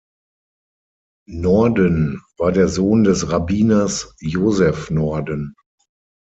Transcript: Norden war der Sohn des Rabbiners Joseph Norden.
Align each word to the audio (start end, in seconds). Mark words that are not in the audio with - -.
Norden 1.29 2.23
war 2.39 2.51
der 2.51 2.67
Sohn 2.69 3.03
des 3.03 3.29
Rabbiners 3.31 4.15
Joseph 4.19 4.89
Norden. 4.89 5.53